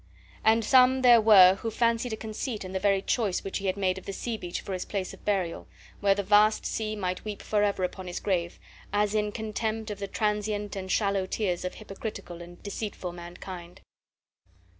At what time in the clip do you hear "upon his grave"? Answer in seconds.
7.83-8.59